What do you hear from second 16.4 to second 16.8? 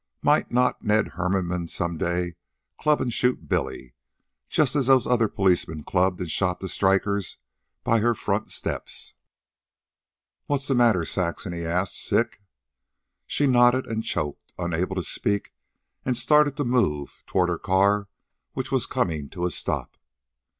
to